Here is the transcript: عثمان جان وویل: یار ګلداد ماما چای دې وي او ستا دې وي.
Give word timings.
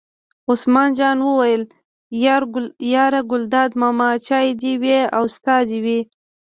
عثمان 0.51 0.89
جان 0.97 1.17
وویل: 1.27 1.63
یار 2.95 3.13
ګلداد 3.31 3.71
ماما 3.81 4.09
چای 4.27 4.47
دې 4.61 4.73
وي 4.81 4.97
او 5.17 5.23
ستا 5.35 5.55
دې 5.69 5.79
وي. 5.85 5.99